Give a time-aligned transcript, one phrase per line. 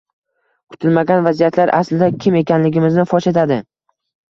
[0.71, 3.63] kutilmagan vaziyatlar aslida kim ekanligimizni fosh etadi.